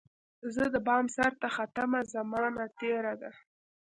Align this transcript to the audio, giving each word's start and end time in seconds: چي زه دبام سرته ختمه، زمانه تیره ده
چي 0.41 0.45
زه 0.55 0.63
دبام 0.75 1.05
سرته 1.15 1.47
ختمه، 1.55 1.99
زمانه 2.13 2.65
تیره 2.77 3.13
ده 3.21 3.31